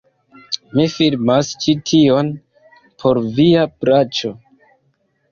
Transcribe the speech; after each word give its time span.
Mi 0.77 0.85
filmas 0.93 1.49
ĉi 1.65 1.75
tion 1.89 2.31
por 3.03 3.19
via 3.35 3.67
plaĉo... 3.83 4.33